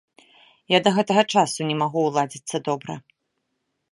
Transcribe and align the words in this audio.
Я 0.75 0.79
да 0.85 0.93
гэтага 0.95 1.23
часу 1.41 1.67
не 1.73 1.77
магу 1.83 1.99
ўладзіцца 2.07 2.57
добра. 2.69 2.93